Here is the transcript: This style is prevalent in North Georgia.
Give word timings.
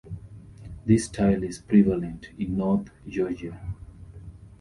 This 0.83 1.05
style 1.05 1.43
is 1.43 1.59
prevalent 1.59 2.29
in 2.39 2.57
North 2.57 2.89
Georgia. 3.07 3.59